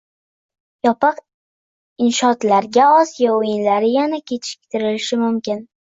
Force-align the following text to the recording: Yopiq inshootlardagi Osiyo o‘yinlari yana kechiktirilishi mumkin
Yopiq 0.87 1.19
inshootlardagi 2.05 2.87
Osiyo 3.03 3.35
o‘yinlari 3.43 3.93
yana 3.99 4.21
kechiktirilishi 4.33 5.25
mumkin 5.27 5.63